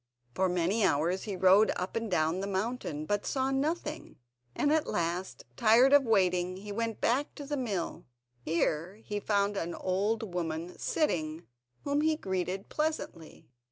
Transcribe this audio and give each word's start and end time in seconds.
For 0.33 0.49
many 0.49 0.83
hours 0.83 1.25
he 1.25 1.35
rode 1.35 1.71
up 1.75 1.95
and 1.95 2.09
down 2.09 2.39
the 2.39 2.47
mountain, 2.47 3.05
but 3.05 3.23
saw 3.23 3.51
nothing, 3.51 4.15
and 4.55 4.73
at 4.73 4.87
last, 4.87 5.45
tired 5.55 5.93
of 5.93 6.05
waiting, 6.05 6.57
he 6.57 6.71
went 6.71 6.99
back 6.99 7.35
to 7.35 7.45
the 7.45 7.55
mill. 7.55 8.05
Here 8.41 8.95
he 8.95 9.19
found 9.19 9.57
an 9.57 9.75
old 9.75 10.33
woman 10.33 10.75
sitting, 10.79 11.45
whom 11.83 12.01
he 12.01 12.15
greeted 12.15 12.67
pleasantly. 12.67 13.47